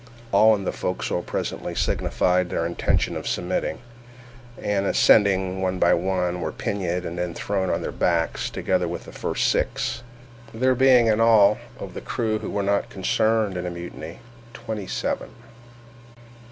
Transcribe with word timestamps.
All 0.31 0.55
in 0.55 0.63
the 0.63 0.71
forecastle 0.71 1.21
presently 1.21 1.75
signified 1.75 2.49
their 2.49 2.65
intention 2.65 3.15
of 3.15 3.27
submitting, 3.27 3.81
and, 4.59 4.87
ascending 4.87 5.61
one 5.61 5.77
by 5.77 5.93
one, 5.93 6.41
were 6.41 6.51
pinioned 6.51 7.05
and 7.05 7.19
then 7.19 7.35
thrown 7.35 7.69
on 7.69 7.83
their 7.83 7.91
backs, 7.91 8.49
together 8.49 8.87
with 8.87 9.03
the 9.05 9.11
first 9.11 9.47
six—there 9.49 10.73
being 10.73 11.05
in 11.05 11.19
all, 11.21 11.59
of 11.79 11.93
the 11.93 12.01
crew 12.01 12.39
who 12.39 12.49
were 12.49 12.63
not 12.63 12.89
concerned 12.89 13.55
in 13.55 13.63
the 13.65 13.69
mutiny, 13.69 14.17
twenty 14.55 14.87
seven. 14.87 15.35